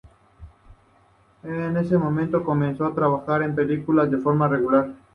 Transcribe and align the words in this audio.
En 1.43 1.77
ese 1.77 1.95
momento, 1.95 2.43
comenzó 2.43 2.87
a 2.87 2.95
trabajar 2.95 3.43
en 3.43 3.53
películas 3.53 4.09
de 4.09 4.17
forma 4.17 4.47
regular. 4.47 4.89